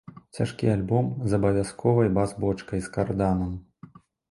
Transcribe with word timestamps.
Цяжкі 0.35 0.71
альбом 0.75 1.11
з 1.29 1.37
абавязковай 1.39 2.11
бас-бочкай 2.17 2.85
з 2.89 2.93
карданам. 2.99 3.55